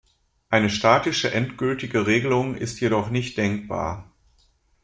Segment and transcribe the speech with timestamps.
[0.49, 4.11] Eine statische, endgültige Regelung ist jedoch nicht denkbar.